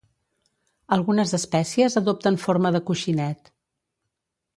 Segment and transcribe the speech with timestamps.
[0.95, 3.53] Algunes espècies adopten forma de coixinet.